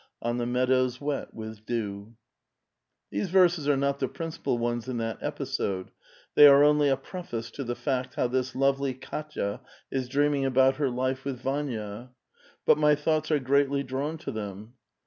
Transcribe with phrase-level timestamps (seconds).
[0.19, 2.15] On the meadows wet with dew/ ^
[3.11, 5.91] These verses are not the principal ones in that episode:
[6.33, 9.61] they are only a preface to the fact how this lovely Katya
[9.91, 12.09] is dream ing about her life with Vanja;
[12.65, 14.73] but my thoughts are greatly drawn to them."